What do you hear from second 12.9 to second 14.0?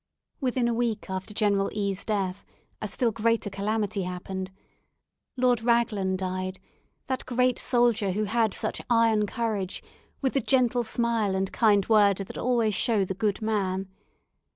the good man.